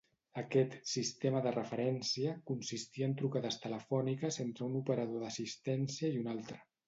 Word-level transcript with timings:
Aquest 0.41 0.75
"sistema 0.91 1.41
de 1.47 1.51
referència" 1.57 2.31
consistia 2.51 3.09
en 3.09 3.13
trucades 3.21 3.59
telefòniques 3.67 4.41
entre 4.47 4.67
un 4.71 4.79
operador 4.83 5.23
d'assistència 5.27 6.11
i 6.15 6.19
un 6.23 6.33
altre. 6.37 6.59